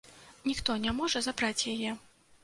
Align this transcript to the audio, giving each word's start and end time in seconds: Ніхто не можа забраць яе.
Ніхто 0.49 0.77
не 0.85 0.93
можа 0.99 1.21
забраць 1.25 1.67
яе. 1.73 1.91